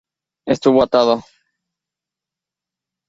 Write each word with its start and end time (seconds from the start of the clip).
Estuve 0.47 0.81
atado. 0.81 1.23